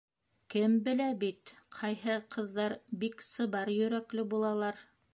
Кем 0.53 0.77
белә 0.87 1.09
бит, 1.25 1.53
ҡайһы 1.77 2.17
ҡыҙҙар 2.37 2.77
бик 3.05 3.25
сыбар 3.31 3.75
йөрәкле 3.79 4.31
булалар. 4.35 4.87